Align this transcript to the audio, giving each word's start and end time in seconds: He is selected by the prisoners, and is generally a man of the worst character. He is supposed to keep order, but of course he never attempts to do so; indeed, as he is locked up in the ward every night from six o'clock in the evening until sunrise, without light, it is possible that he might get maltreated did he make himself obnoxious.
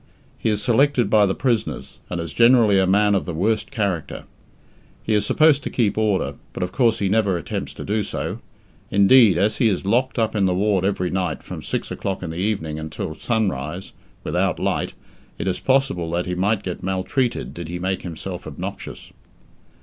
He 0.35 0.49
is 0.49 0.63
selected 0.63 1.11
by 1.11 1.27
the 1.27 1.35
prisoners, 1.35 1.99
and 2.09 2.19
is 2.19 2.33
generally 2.33 2.79
a 2.79 2.87
man 2.87 3.13
of 3.13 3.25
the 3.25 3.35
worst 3.35 3.69
character. 3.69 4.23
He 5.03 5.13
is 5.13 5.27
supposed 5.27 5.61
to 5.61 5.69
keep 5.69 5.95
order, 5.95 6.37
but 6.53 6.63
of 6.63 6.71
course 6.71 6.97
he 6.97 7.07
never 7.07 7.37
attempts 7.37 7.71
to 7.75 7.85
do 7.85 8.01
so; 8.01 8.39
indeed, 8.89 9.37
as 9.37 9.57
he 9.57 9.69
is 9.69 9.85
locked 9.85 10.17
up 10.17 10.35
in 10.35 10.47
the 10.47 10.55
ward 10.55 10.85
every 10.85 11.11
night 11.11 11.43
from 11.43 11.61
six 11.61 11.91
o'clock 11.91 12.23
in 12.23 12.31
the 12.31 12.35
evening 12.37 12.79
until 12.79 13.13
sunrise, 13.13 13.93
without 14.23 14.57
light, 14.59 14.95
it 15.37 15.47
is 15.47 15.59
possible 15.59 16.09
that 16.09 16.25
he 16.25 16.33
might 16.33 16.63
get 16.63 16.81
maltreated 16.81 17.53
did 17.53 17.67
he 17.67 17.77
make 17.77 18.01
himself 18.01 18.47
obnoxious. 18.47 19.11